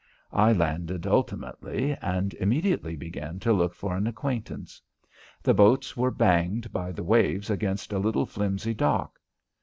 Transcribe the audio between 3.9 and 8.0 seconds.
an acquaintance. The boats were banged by the waves against a